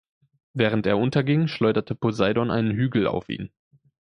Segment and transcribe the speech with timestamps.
[0.55, 3.51] Während er unterging, schleuderte Poseidon einen Hügel auf ihn.